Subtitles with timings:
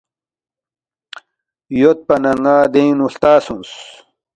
[1.79, 3.71] یودپا نہ ن٘ا دینگ نُو ہلتا سونگس